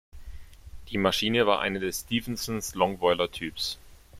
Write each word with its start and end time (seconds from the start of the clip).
Die 0.89 0.97
Maschine 0.97 1.45
war 1.45 1.59
eine 1.61 1.79
des 1.79 1.99
Stephensons-Longboilertyps. 2.07 3.77